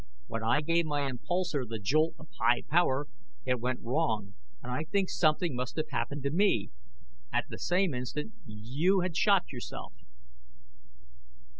When 0.25 0.43
I 0.43 0.61
gave 0.61 0.87
my 0.87 1.01
impulsor 1.07 1.63
the 1.63 1.77
jolt 1.77 2.15
of 2.17 2.27
high 2.39 2.63
power, 2.67 3.05
it 3.45 3.59
went 3.59 3.81
wrong 3.83 4.33
and 4.63 4.71
I 4.71 4.85
think 4.85 5.09
something 5.11 5.53
must 5.53 5.75
have 5.75 5.91
happened 5.91 6.23
to 6.23 6.31
me. 6.31 6.71
At 7.31 7.45
the 7.49 7.59
same 7.59 7.93
instant, 7.93 8.33
you 8.47 9.01
had 9.01 9.15
shot 9.15 9.51
yourself. 9.51 9.93